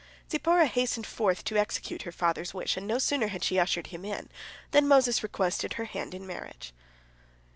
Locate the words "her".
2.01-2.11, 5.73-5.85